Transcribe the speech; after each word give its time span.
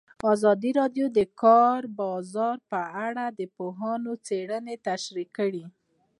ازادي 0.33 0.71
راډیو 0.79 1.05
د 1.11 1.13
د 1.17 1.19
کار 1.43 1.81
بازار 1.99 2.57
په 2.71 2.79
اړه 3.07 3.25
د 3.39 3.41
پوهانو 3.55 4.11
څېړنې 4.27 4.75
تشریح 4.87 5.27
کړې. 5.37 5.63